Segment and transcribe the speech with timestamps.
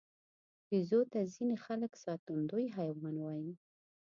[0.67, 3.53] بیزو ته ځینې خلک ساتندوی حیوان وایي.